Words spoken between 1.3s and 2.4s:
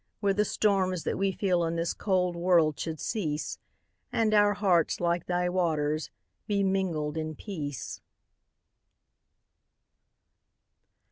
feel in this cold